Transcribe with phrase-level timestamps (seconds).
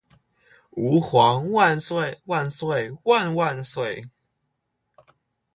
[0.71, 4.09] 吾皇萬歲萬歲萬萬歲